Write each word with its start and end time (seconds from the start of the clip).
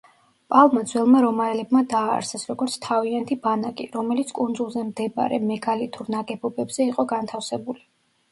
პალმა 0.51 0.81
ძველმა 0.91 1.19
რომაელებმა 1.23 1.81
დააარსეს 1.91 2.45
როგორც 2.51 2.77
თავიანთი 2.85 3.37
ბანაკი, 3.43 3.87
რომელიც 3.97 4.33
კუნძულზე 4.39 4.85
მდებარე 4.87 5.39
მეგალითურ 5.51 6.09
ნაგებობებზე 6.15 6.89
იყო 6.95 7.05
განთავსებული. 7.13 7.85